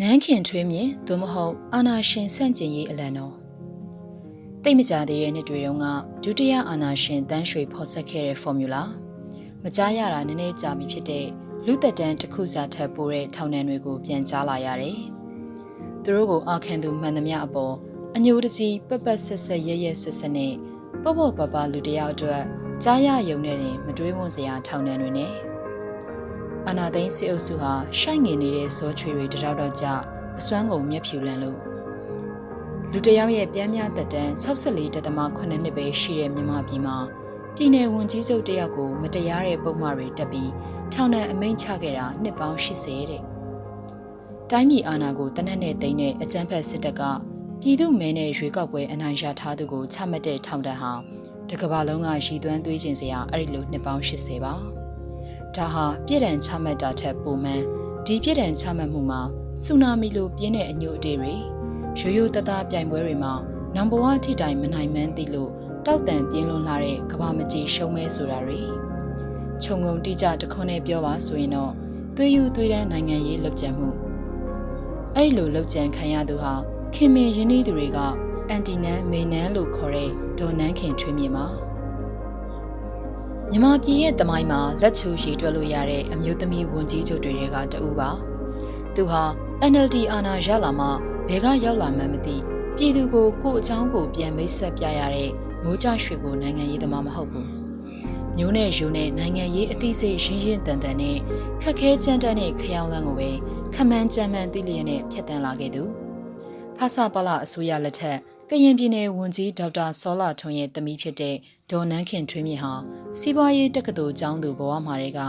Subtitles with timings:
[0.00, 3.34] နန်းခင်ထွေးမြင့်သို့မဟုတ်အာနာရှင်ဆန့်ကျင်ရေးအလံတော်
[4.62, 5.86] တိတ်မကြသေးတဲ့နှစ်တွေတုန်းက
[6.24, 8.82] ဒုတိယအာနာရှင်တန်းရွှေဖော်ဆက်ခဲ့တဲ့ formula
[9.62, 11.26] မကြားရတာနည်းနည်းကြာပြီဖြစ်တဲ့
[11.66, 14.98] လူသက်တမ်းတစ်ခုစာထပ်ပိုးတဲ့ထောင်နှံတွေကိုပြန်ကြားလာရတယ်။
[16.02, 17.74] သူတို့ကိုအာခံသူမှန်သမျှအပေါ်
[18.16, 20.52] အညိုတကြီးပက်ပက်ဆက်ဆက်ရဲရဲဆက်ဆက်နဲ့
[21.02, 22.42] ပေါ့ပေါ့ပပလူတယောက်အတွက်
[22.84, 25.32] ကြားရယုံနဲ့တင်မတွေးဝန်းစရာထောင်နှံတွေနဲ့
[26.70, 29.86] အနာသိန်းစစ်အုပ်စုဟာရှိုက်ငင်နေတဲ့ဇောချွေတွေတရောက်တော့ကြ
[30.38, 31.58] အစွမ်းကုန်မျက်ဖြူလန်းလို့
[32.92, 36.96] လူတယောက်ရဲ့ပြန်မြတက်တန်း64တက်သမ9နှစ်ပဲရှိတဲ့မြန်မာပြည်မှာ
[37.56, 40.50] ပြည်내ဝန်ကြီးချုပ်တယောက်ကိုမတရားတဲ့ပုံမှားတွေတက်ပြီး
[40.92, 43.22] ထောင်ဒဏ်အမိန့်ချခဲ့တာနှစ်ပေါင်း80တဲ့
[44.50, 47.02] တိုင်းပြည်အာဏာကိုတနက်နဲ့တိမ့်တဲ့အကြမ်းဖက်စစ်တပ်က
[47.62, 50.92] ပြည်သူမဲနဲ့ရွေးကောက်ပွဲအနိုင်ရထားသူကိုချမှတ်တဲ့ထောင်ဒဏ်ဟာ
[51.50, 54.77] တကဘာလုံးကရည်သွမ်းသွေးကျင်စရာအဲ့ဒီလိုနှစ်ပေါင်း80ပါ
[55.56, 57.62] ဒါဟာပြည်ဒဏ်ချမှတ်တာထက်ပိုမှန်
[58.06, 59.20] ဒီပြည်ဒဏ်ချမှတ်မှုမှာ
[59.62, 61.32] ဆူနာမီလိုပြင်းတဲ့အညိုအတေတွေ
[61.98, 63.32] ရိုးရိုးတသားပြိုင်ပွဲတွေမှာ
[63.76, 65.50] နံပါတ်1ထိတိုင်မနိုင်မှန်းသိလို့
[65.86, 68.60] တောက်တန်ပြင်းလွန်လာတဲ့ကဘာမကြီးရှုံးမဲဆိုတာတွေ
[69.62, 71.72] ခြုံငုံတိကျတခွန်းနဲ့ပြောပါဆိုရင်တော့
[72.16, 73.88] သွေးယူသွေးတန်းနိုင်ငံရေးလှုပ်ကြံမှု
[75.14, 76.54] အဲ့ဒီလိုလှုပ်ကြံခံရသူဟာ
[76.94, 77.98] ခင်မင်ရင်းနှီးသူတွေက
[78.48, 81.46] အန်တီနန်မေနန်လို့ခေါ်တဲ့ဒေါ်နန်းခင်ထွေးမြေမှာ
[83.52, 88.10] မြမပြည်ရဲ့တမိုင်းမှာလက်ချူရည်တွက်လို့ရတဲ့အမျိုးသမီးဝန်ကြီးချုပ်တွေကတအူပါ
[88.94, 89.22] သူဟာ
[89.72, 90.86] NLD အာဏာရလာမှ
[91.28, 92.36] ဘယ်ကရောက်လာမှန်းမသိ
[92.76, 95.30] ပြည်သူကိုကိုယ့်အချောင်းကိုပြန်မိတ်ဆက်ပြရတဲ့
[95.64, 97.48] မိုးကြရွှေကိုနိုင်ငံရေးသမားမဟုတ်ဘူး
[98.36, 101.18] မျိုးနဲ့ယူနဲ့နိုင်ငံရေးအသိစိတ်ရင်းရင်းတန်တန်နဲ့
[101.62, 103.30] ခက်ခဲကြမ်းတမ်းတဲ့ခရောင်လန်းကိုပဲ
[103.74, 105.82] ခမန်းကြမ်းမှန်သိလျက်နဲ့ဖြတ်တန်းလာခဲ့သူ
[106.76, 108.18] ဖဆပလအစိုးရလက်ထက်
[108.50, 111.36] ကရင်ပြည်နယ်ဝန်ကြီးဒေါက်တာစောလာထွန်းရဲ့သမီးဖြစ်တဲ့
[111.72, 112.72] ဒေါ်နန်းခင်ထွေးမြင့်ဟာ
[113.18, 115.20] စီးပွားရေးတက္ကသိုလ်ကျောင်းသူဘဝမှာတွေက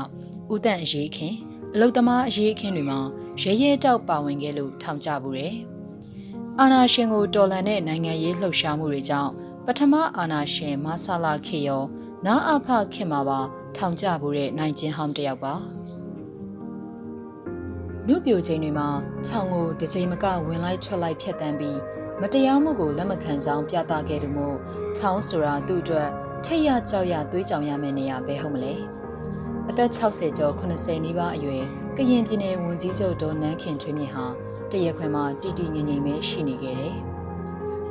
[0.53, 1.33] ဦးတန့်အရေးခင်
[1.73, 2.99] အလုတ်သမားအရေးခင်တွေမှာ
[3.41, 5.55] ရဲရဲတောက်ပါဝင်ခဲ့လို့ထောင်ကြဘူးတယ်။
[6.59, 9.31] အာနာရှင်ကိုတော်လန်တဲ့နိုင်ငံရေးလှုပ်ရှားမှုတွေကြောင့်
[9.65, 11.83] ပထမအာနာရှင်မဆလာခေယော
[12.25, 13.39] နာအဖခင်မှာပါ
[13.75, 15.53] ထောင်ကြဘူးတဲ့နိုင်ချင်းဟောင်းတယောက်ပါ
[18.07, 18.87] လူပြိုချိန်တွေမှာ
[19.25, 21.79] ခြောင်ကိုတစ်ချိန်မကဝင်လိုက်ထွက်လိုက်ဖြတ်တန်းပြီး
[22.21, 24.57] မတရားမှုကိုလက်မခံကြောင်းပြသခဲ့သူမို့
[24.97, 26.09] ထောင်းဆိုတာသူ့အတွက်
[26.45, 28.73] ထိတ်ရကြောက်ရသွေးကြောင်ရမယ့်နေရာပဲဟုတ်မလဲ
[29.69, 31.63] အသက်60ကျော်80နီးပါးအရွယ်
[31.97, 34.25] ကရင်ပြည်နယ်ဝန်ကြီးချုပ်ဒေါ်နန်းခင်ထွေးမြင့်ဟာ
[34.71, 36.95] တရက်ခွင်မှာတီတီငင်ငင်ပဲရှိနေခဲ့တယ်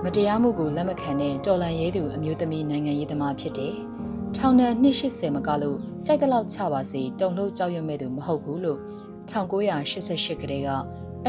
[0.05, 3.75] မတရားမှုကိုလက်မခံတဲ့တော်လန်ရဲသူအမျိုးသမီးနိုင်ငံရေးသမားဖြစ်တယ်
[4.37, 8.79] ထောင်ဒဏ်280မကလို့ကြိုက်တဲ့လောက်ချပါစေတုံလို့ကြောက်ရွံ့မဲ့သူမဟုတ်ဘူးလို့
[9.31, 10.71] 1988ကတည်းက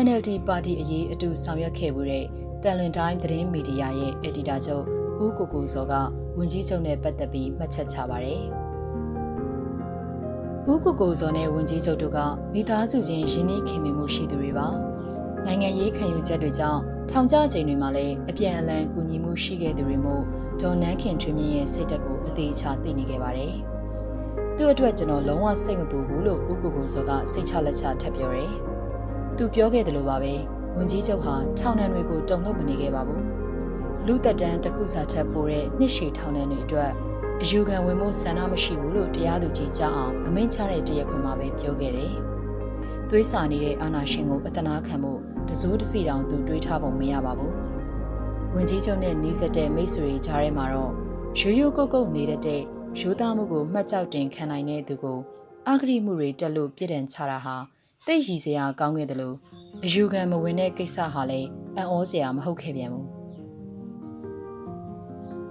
[0.06, 2.26] NLD ပါတီအရေးအတူဆောင်ရွက်ခဲ့မှုတဲ့
[2.64, 5.94] တန်လွင်တိုင်းသတင်းမီဒီယာရဲ့အက်ဒီတာချုပ် ဦးကိုကိုစောက
[6.38, 8.42] ဝန်ကြီးချုပ်နဲ့ပတ်သက်ပြီးမှတ်ချက်ချပါတယ်။
[10.72, 12.20] ဦးကိုကိုစောနဲ့ဝန်ကြီးချုပ်တို့က
[12.54, 14.68] မိသားစုချင်းရင်းနှီးခင်မင်မှုရှိသူတွေပါ။
[15.46, 20.24] နိုင်ငံရေးခံယူချက်တွေကြောင့်ထောင်ကျချိန်တွေမှာလည်းအပြန်အလှန်ကူညီမှုရှိခဲ့သူတွေမို့
[20.62, 23.54] ဒေါ်နန်းခင်ထွေးမြင့်ရဲ့စိတ်တက်ကိုအသေးချသိနေခဲ့ပါတယ်။
[24.58, 28.54] သူ့အတွက်ကျွန်တော်လုံးဝစိတ်မပူဘူးလို့ဦးကိုကိုစောကစိတ်ချလက်ချထပ်ပြောတယ်။
[29.38, 30.34] သူပြောခဲ့တယ်လို့ပါပဲ။
[30.78, 33.39] ဝန်ကြီးချုပ်ဟာထောင်နှံတွေကိုတုံ့နှုတ်မနေခဲ့ပါဘူး
[34.12, 36.92] လူသက်တမ်းတစ်ခုစာချက်ပိုတဲ့နှစ်ရှည်ထောင်နှံတွေအတွက်
[37.42, 42.14] အယူခံဝင်မှုဆန္ဒမရှိဘူးလို့တရားသူကြီးကြားအောင်အမိန့်ချတဲ့တရားခွင်မှာပဲပြောခဲ့တယ်။
[43.10, 45.14] သွေးစာနေတဲ့အာနာရှင်ကိုအတနာခံမှု
[45.50, 47.54] တစိုးတစီတောင်သူတွေးထားပုံမရပါဘူး။
[48.56, 50.94] ဝင်ကြီးချုပ်နဲ့နှီးစက်တဲ့မိတ်ဆွေကြားထဲမှာတော့
[51.40, 52.62] ရိုးရိုးကုတ်ကုတ်နေတဲ့
[53.00, 55.20] ရိုးသားမှုကိုမှတ်ကြောက်တင်ခံနိုင်တဲ့သူကို
[55.68, 57.56] အာဂရိမှုတွေတက်လို့ပြည့်တံချတာဟာ
[58.08, 59.36] တိတ်ရည်စရာကောင်းခဲ့တယ်လို့
[59.86, 61.48] အယူခံမဝင်တဲ့ကိစ္စဟာလည်း
[61.78, 63.19] အံ့ဩစရာမဟုတ်ခဲ့ပြန်ဘူး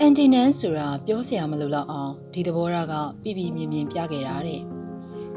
[0.03, 4.63] အန်တီနန်ဆိုတာပြောစရာမလိုတော့အောင်ဒီသဘောထားကပြပြမြင်မြင်ပြခဲ့တာတဲ့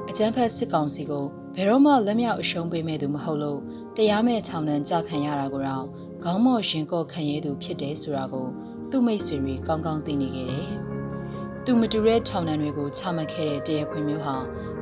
[0.09, 3.59] အကျန်းဖက်စစ်ကောင်စီကိုဘယ်တော့မှလက်မြောက်အရှုံးပေးမဲ့သူမဟုတ်လို့
[3.97, 5.85] တရားမဲ့ထောင်နှံကြခံရတာကိုတော့
[6.23, 8.47] ခေါင်းမော့ရင်ကော့ခံရသူဖြစ်တယ်ဆိုတာကို
[8.91, 10.69] သူ့မိတ်ဆွေတွေကောင်းကောင်းသိနေခဲ့တယ်။
[11.65, 14.35] သူမတူတဲ့ထောင်နှံတွေကိုချမှတ်ခဲ့တဲ့တရားခွင်မျိုးဟာ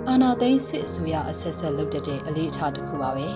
[0.07, 3.27] အာနာသိန်းစစ်အစိုးရအဆက်ဆက်လုပ်တဲ့အလေးအထားတစ်ခုပါပဲ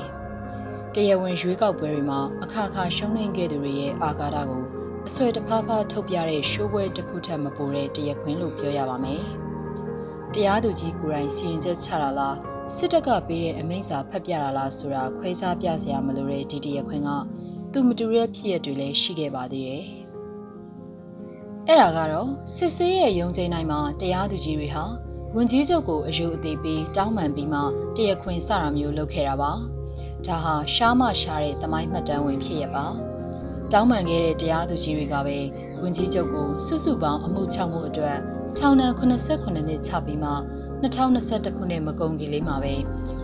[0.94, 4.63] ။တရားဝင်ရွေးကောက်ပွဲတွေမှာအခါခါရှုံးနိမ့်ခဲ့သူတွေရဲ့အာဃာတကို
[5.10, 9.24] အဆွဲတဖားဖားထုတ်ပြတဲ့ရှိုးပွဲတစ်ခုထက်မပိုတဲ့တရားခွင်လို့ပြောရပါမယ်။
[10.34, 12.38] တရားသူကြီးကိုယ်တိုင်စီရင်ချက်ချတာလား
[12.76, 17.10] စစ်တပ်ကပေးတဲ့အမိန့်စာဖတ်ပြတာလားဆိုတာခွဲခြားပြစရာမလိုတဲ့ဒီတရားခွင်က
[17.72, 19.84] သူမတူတဲ့ဖြစ်ရတွေလည်းရှိခဲ့ပါသေးတယ်။
[21.68, 24.86] အဲ့ဒါကတော့စစ်ဆေးရဲ့ရုံချိန်တိုင်းမှာတရားသူကြီးတွေဟာ
[25.36, 27.60] ဝန်ကြီးချုပ်ကိုအယူအသေးပေးတောင်းပန်ပြီးမှ
[27.96, 29.52] တရားခွင်စတာမျိုးလုပ်ခဲ့တာပါ။
[30.26, 32.88] ဒါဟာရှားမရှားတဲ့တမိုင်းမှတ်တမ်းဝင်ဖြစ်ရပါ။
[33.74, 35.38] တောင်းပန်ခဲ့တဲ့တရားသူကြီးတွေကပဲ
[35.82, 38.18] ဝန်ကြီးချုပ်ကိုစုစုပေါင်းအမှု6မှုအတွက်
[38.58, 39.10] ထောင်ဒဏ်89
[39.68, 40.32] နှစ်ချပြီးမှ
[40.84, 42.74] 2021ခုနှစ်မကုန်ခင်လေးမှာပဲ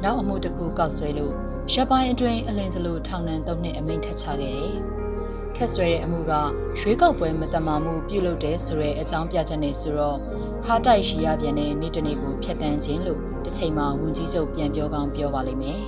[0.04, 1.34] နောက်အမှုတစ်ခုကောက်ဆွဲလို့
[1.74, 4.74] ရပ်ပိုင်းအတွင်းအလင်းစလို့ထောင်ဒဏ်၃နှစ်အမိန့်ထပ်ချခဲ့တယ်။
[5.56, 6.34] ခက်ဆွဲတဲ့အမှုက
[6.80, 10.18] ရွေးကောက်ပွဲမတမာမှုပြုလုပ်တဲ့ဆိုတဲ့အကြောင်းပြချက်နဲ့ဆိုတော့
[10.66, 15.82] ဟာတိုက်ရှိရပြန်တဲ့နေ့တစ်နေ့ကိုဖျက်တမ်းခြင်းလို့တစ်ချိန်မှာဝန်ကြီးချုပ်ပြန်ပြောကောင်းပြောပါလိမ့်မယ်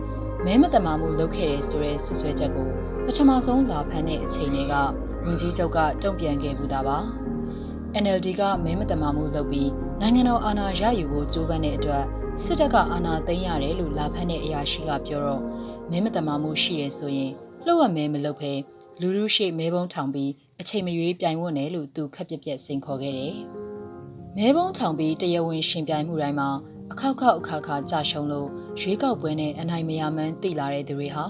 [0.44, 2.70] ။မဲမတမာမှုလုပ်ခဲ့တဲ့ဆိုတဲ့ဆွဆွဲချက်ကို
[3.06, 4.74] ပထမဆုံးလာဖမ်းတဲ့အချိန်တွေက
[5.24, 6.98] ဝန်ကြီးချုပ်ကတုံ့ပြန်ခဲ့ဘူးတာပါ။
[8.02, 9.70] NLD ကမဲမတမာမှုလုပ်ပြီး
[10.00, 12.04] နိုင်ငံတော်အာဏာရယူဖို့ကြိုးပမ်းတဲ့အတွက်
[12.42, 15.42] စစ်တပ်ကအာဏာသိမ်းရတယ်လို့လာဖက်တဲ့အရာရှိကပြောတော့
[15.90, 17.32] မဲမတမာမှုရှိတယ်ဆိုရင်
[17.64, 18.52] လှုပ်ဝက်မဲမလုပ်ဖဲ
[19.00, 20.30] လူလူရှိမဲဘုံထောင်ပြီး
[20.60, 23.34] အချိန်မရွေးပြိုင်ဝတ်တယ်လို့သူခက်ပြက်ပြက်စိန်ခေါ်ခဲ့တယ်။
[24.36, 26.50] မဲဘုံထောင်ပြီးတရားဝင်ရှင်ပြိုင်မှုတိုင်းမှာ
[26.92, 28.48] အခောက်ခောက်အခါခါကြာရှုံးလို့
[28.80, 31.24] ရွေးကောက်ပွဲနဲ့အနိုင်မရမှန်းသိလာတဲ့သူတွေဟာ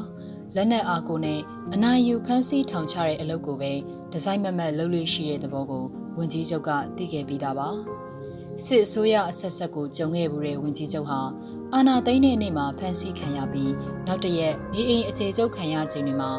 [0.56, 1.40] လက်နက်အားကိုနဲ့
[1.74, 3.72] အနိုင်ယူဖမ်းဆီးထောင်ချတဲ့အလုပ်ကိုပဲ
[4.12, 5.84] ဒီဇိုင်းမမတ်လုပ်လို့ရှိတဲ့သဘောကို
[6.18, 7.68] ဝန်ကြီးချုပ်ကသိခဲ့ပြီးသားပါ။
[8.64, 11.20] စစ်အစိုးရအဆက်ဆက်ကိုကြုံခဲ့မှုတဲ့ဝန်ကြီးချုပ်ဟာ
[11.74, 13.72] အာဏာသိမ်းတဲ့နေ့မှာဖမ်းဆီးခံရပြီး
[14.06, 16.30] နောက်တရက်နေအိမ်အခြေချုပ်ခံရခြင်းတွေမှာ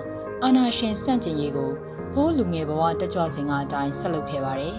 [0.44, 1.72] အာဏာရှင်စန့်ကျင်ရေးကို
[2.14, 4.78] ဟိုးလူငယ်ဘဝတက်ကြွစဉ်ကအတိုင်းဆက်လုပ်ခဲ့ပါတယ်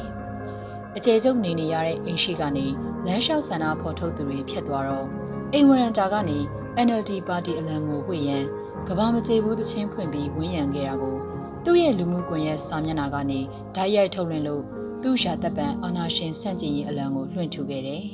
[0.97, 2.67] ။အခြေချုပ်နေနေရတဲ့အိမ်ရှိကနေ
[3.07, 5.07] လမ်းလျှောက်ဆန္ဒဖော်ထုတ်သူတွေဖြစ်သွားတော့
[5.53, 6.39] အိမ်ဝရန်တာကနေ
[6.87, 8.47] NLD ပါတီအလံကိုဝှေ့ရန်
[8.89, 11.15] ကဘာမကြေဘူးသချင်းဖွင့်ပြီးဝန်းရံခဲ့တာကို
[11.65, 13.41] သူ့ရဲ့လူမှုကွန်ရက်စာမျက်နှာကနေ
[13.75, 14.63] ဓာတ်ရိုက်ထုတ်လွှင့်လို့
[15.03, 18.05] သူ့ရှာတပ်ပံအာနာရှင်စန့်ကျင်ရေးအလံကိုလွှင့်ထူခဲ့တယ်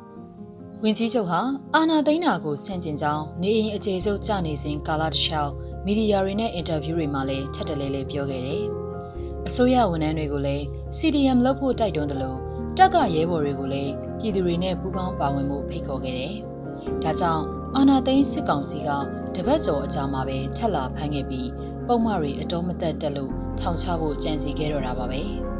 [0.82, 1.40] ။ဝင်ကြီးချုပ်ဟာ
[1.74, 5.52] အာနာသိန်းနာကိုစန့်ကျင်ကြောင်းနေအိမ်အခြေစုပ်ကြနေစဉ်ကာလတစ်လျှောက်
[5.84, 8.62] မီဒီယာတွေနဲ့အင်တာဗျူးတွေမှာလည်းထပ်တလဲလဲပြောခဲ့တယ်။
[9.48, 10.64] အစိုးရဝန်ထမ်းတွေကိုလည်း
[10.98, 12.38] CDM လုပ်ဖို့တိုက်တွန်းတယ်လို့
[12.78, 16.34] တက်ကရဲဘော်တွေကိုလည်းပြည်သူတွေနဲ့ပူးပေါင်းပါဝင်မှုဖိတ်ခေါ်ခဲ့တယ်။
[17.04, 18.88] ဒါကြောင့် အာနာသိန်းစစ်ကောင်စီက
[19.34, 21.48] တပတ်ကျော်အကြာမှာပဲထက်လာဖမ်းခဲ့ပြီး
[21.86, 25.22] ပုံမှန်တွေအတော်မသက်တက်လို့ထောင်ချဖို့ကြံစီခဲ့တော့တာပါပဲ။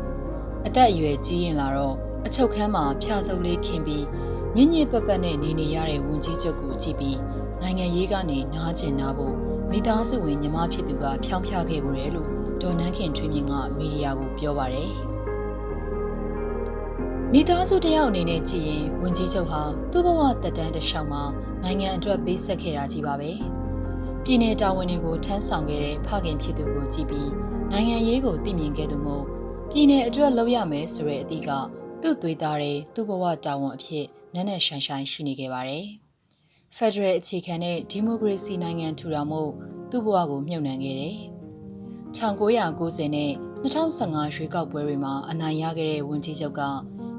[0.67, 1.97] အသက်အရွယ်ကြီးရင်လာတော့
[2.27, 4.05] အချုပ်ခန်းမှာဖျားစုပ်လေးခင်းပြီး
[4.57, 7.19] ညင်ညစ်ပတ်ပတ်နဲ့နေနေရတဲ့ဝန်ကြီးချုပ်ကိုကြည့်ပြီး
[7.63, 9.35] နိုင်ငံရေးကနေနားကျင်နာဖို့
[9.71, 12.29] မိသားစုဝင်ညီမဖြစ်သူကဖြောင်းဖျားခဲ့ပုံတယ်လို့
[12.63, 14.93] ဒေါ်နန်းခင်ထွေးမြင့်ကမီဒီယာကိုပြောပါတယ်
[17.33, 19.63] မိသားစုတယောက်အနေနဲ့ကြည့်ရင်ဝန်ကြီးချုပ်ဟာ
[19.93, 21.23] သူ့ဘဝတက်တန်းတစ်လျှောက်မှာ
[21.65, 23.31] နိုင်ငံအတွက်ပေးဆက်ခဲ့တာကြီးပါပဲ
[24.25, 27.31] ပြည်내တာဝန်တွေကိုထမ်းဆောင်ခဲ့တဲ့ဖခင်ဖြစ်သူကိုကြည့်ပြီး
[27.73, 29.25] နိုင်ငံရေးကိုသိမြင်ခဲ့သူမို့
[29.71, 31.51] ပြည်내အတွက်လုပ်ရမယ်ဆိုတဲ့အသည့်က
[32.03, 35.87] သူ့သွေးသားတွေသူ့ဘဝတာဝန်အဖြစ်နက်နက်ရှိုင်းရှိုင်းရှိနေခဲ့ပါတယ်။
[36.77, 39.43] Federal အခြေခံတဲ့ဒီမိုကရေစီနိုင်ငံထူထောင်မှု
[39.91, 41.17] သူ့ဘဝကိုမြှုပ်နှံခဲ့တယ်။
[42.17, 46.63] 1990နဲ့2015ရွေးကောက်ပွဲတွေမှာအနိုင်ရခဲ့တဲ့ဝန်ကြီးချုပ်က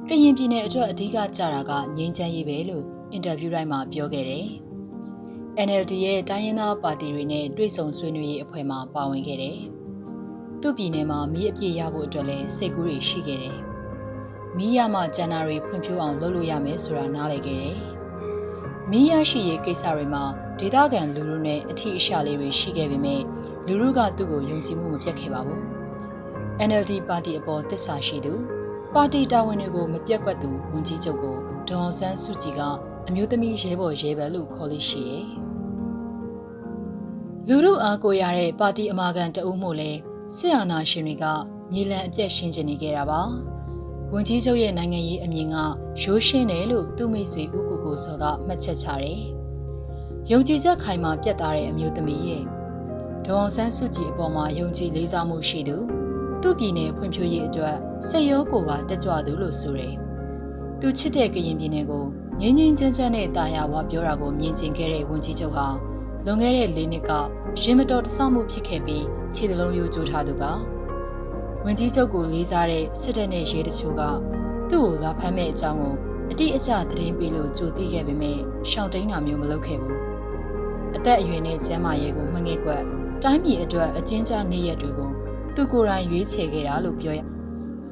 [0.09, 4.46] ကရင်ပြည်နယ်အတွက်အဓိကကြတာကငြိမ်းချမ်းရေးပဲလို့ အင်တာဗျူးတိုင်းမှာပြောခဲ့တယ်။
[5.68, 9.58] NLD ရဲ့တိုင်းရင်းသားပါတီတွေနဲ့တွေ့ဆုံဆွေးနွေးရေးအဖွဲ့မှာပါဝင်ခဲ့တယ်။
[10.62, 13.58] သူ့ပြည်နယ်မှာမီးအပြည့်ရဖို့အတွက်လည်းစိတ်ကူးတွေရှိခဲ့တယ်။
[14.58, 17.78] မီးရမှဂျန်နာရီဖွံ့ဖြိုးအောင်လုပ်လို့ရမယ်ဆိုတာနားလည်ခဲ့တယ်။
[18.90, 20.24] မီးရရှိရေးကိစ္စတွေမှာ
[20.60, 23.22] ဒေသခံလူလူနဲ့အထီးအရှာလေးတွေရှိခဲ့ပေမဲ့
[23.68, 25.62] လူလူကသူ့ကိုယုံကြည်မှုမပြတ်ခဲ့ပါဘူး။
[26.69, 28.34] NLD ပါတီအပေါ်တစ္ဆာရှိသူ
[28.94, 31.36] ပါတီတာဝန်တွေကိုမပြတ်ကွက်သူဝန်ကြီးချုပ်ကို
[31.68, 32.62] ဒေါအောင်ဆန်းစုကြည်က
[33.07, 35.25] အမျိုးသမီးရဲဘော်ရဲဘက်လို့ခေါ်လို့ရှိတယ်။
[37.48, 40.00] လူလူအားကိုရတဲ့ပါတီအမာခံတအုပ်မှုလည်း
[40.36, 41.25] စစ်အာဏာရှင်တွေက
[41.71, 43.21] မြေလံအပြက်ရှင်းကျင်နေခဲ့တာပါ
[44.13, 45.56] ဝန်ကြီးချုပ်ရဲ့နိုင်ငံရေးအမြင်က
[46.01, 49.22] ရိုးရှင်းတယ်လို့သူ့မိတ်ဆွေဦးကိုကိုစောကမှတ်ချက်ချတယ်
[50.31, 52.43] ယုံကြည်ချက်ခိုင်မာပြတ်သားတဲ့အမျိုးသမီးရဲ့
[53.25, 55.77] ဒေါအောင်ဆန်းစုကြည်အပေါ်မှာယုံကြည်လေးစားမှုရှိသူ
[56.41, 57.77] သူ့ပြည်နယ်ဖွံ့ဖြိုးရေးအတွက်
[58.08, 59.93] စိတ်ရောကိုယ်ပါတက်ကြွသူလို့ဆိုတယ်
[60.79, 62.05] သူချစ်တဲ့ကရင်ပြည်နယ်ကို
[62.39, 65.67] ငင်းငင်းချမ်းချမ်းနဲ့တာယာဝါပြောတာကိုမြင်ကျင်ခဲ့တဲ့ဝန်ကြီးချုပ်ဟာ
[66.25, 67.11] လွန်ခဲ့တဲ့၄နှစ်က
[67.61, 70.51] ရင်မတော်တဆမှုဖြစ်ခဲ့ပြီးခြေလုံးရိုးကျိုးထားသူပါ
[71.65, 74.01] ဝင်ကြီးချုပ်ကိုလေးစားတဲ့စစ်တပ်နဲ့ရဲတချို့က
[74.69, 75.95] သူ့ကိုလာဖမ်းမဲ့အကြောင်းကို
[76.31, 78.38] အတိအကျသတင်းပေးလို့ကြိုသိခဲ့ပေမဲ့
[78.69, 79.97] ရှောင်တိန်တာမျိုးမလုပ်ခဲ့ဘူး
[80.95, 82.83] အသက်အရွယ်နဲ့ကျန်းမာရေးကိုမှငဲ့ကွက်
[83.23, 85.09] တိုင်းပြည်အတွက်အကျဉ်းချနေရက်တွေကို
[85.55, 87.19] သူကိုယ်တိုင်ရွေးချယ်ခဲ့တာလို့ပြောရ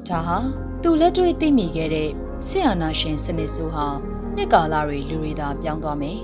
[0.08, 0.38] ဒါဟာ
[0.84, 2.10] သူလက်တွေ့သိမိခဲ့တဲ့
[2.46, 3.86] ဆင်အာနာရှင်စနစ်ဆိုးဟာ
[4.36, 6.20] နှစ်ကာလတွေလူတွေသာပြောင်းသွားမယ်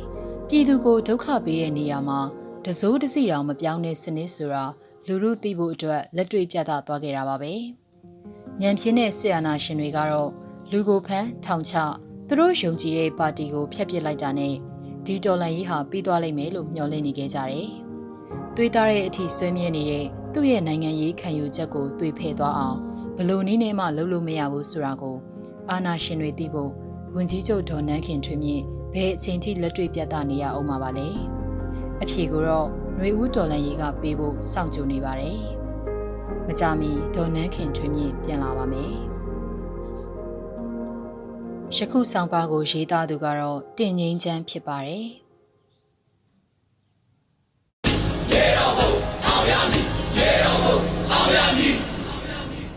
[0.48, 2.20] ပြည်သူကိုဒုက္ခပေးတဲ့နေရာမှာ
[2.64, 4.64] တစိုးတစီတောင်မပြောင်းတဲ့စနစ်ဆိုတာ
[5.06, 7.52] လူလူသိဖို့အတွက်လက်တွေ့ပြသသွားခဲ့တာပါပဲ။
[8.60, 10.30] ညံပြင်းတဲ့ဆီယနာရှင်တွေကတော့
[10.70, 11.74] လူကိုဖမ်းထောင်ချ
[12.28, 14.54] သူတို့ယုံကြည်တဲ့ပါတီကိုဖျက်ပစ်လိုက်တာနဲ့
[15.06, 17.68] ဒီတော်လန်ရေးဟာပြီးသွားလိမ့်မယ်လို့မျှော်လင့်နေခဲ့ကြတယ်။
[18.56, 22.78] တွေးသားတဲ့အထိဆွဲမြဲနေတဲ့သူ့ရဲ့နိုင်ငံရေးခံယူချက်ကိုတွေးဖယ်သွားအောင်
[23.18, 25.16] ဘလို့နည်းနဲ့မှလုပ်လို့မရဘူးဆိုတာကို
[25.70, 26.70] အာနာရှင်တွေသိဖို့
[27.14, 31.08] ဝင်ကြီးချုပ်ဒေါ်နန်းခင်ထွေးမြင့်ဘယ်အချိန်ထိလက်တွေ့ပြသနေရအောင်မှာပါလဲ။
[32.02, 35.40] အဖြေကိုတော့ຫນွေဦးတော်လန်ရေးကပေးဖို့စောင့်ကြိုနေပါတယ်။
[36.46, 38.94] မကြမီဒေါ်နန်းခင်ထွေးမြင့်ပြန်လာပါမယ်။
[41.76, 45.06] ယခုဆောင်ပါကိုရေးသားသူကတော့တင်ငိမ့်ချမ်းဖြစ်ပါတယ်
[48.32, 48.90] ရေတော်ဘုံ
[49.26, 49.86] အောင်ရမည်
[50.18, 50.78] ရေတော်ဘုံ
[51.12, 51.95] အောင်ရမည်